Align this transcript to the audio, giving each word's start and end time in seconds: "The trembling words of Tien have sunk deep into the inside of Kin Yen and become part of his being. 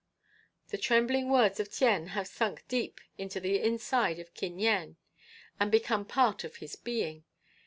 "The 0.69 0.79
trembling 0.79 1.29
words 1.29 1.59
of 1.59 1.71
Tien 1.71 2.07
have 2.17 2.25
sunk 2.27 2.67
deep 2.67 2.99
into 3.19 3.39
the 3.39 3.61
inside 3.61 4.17
of 4.17 4.33
Kin 4.33 4.57
Yen 4.57 4.97
and 5.59 5.69
become 5.71 6.05
part 6.05 6.43
of 6.43 6.55
his 6.55 6.75
being. 6.75 7.23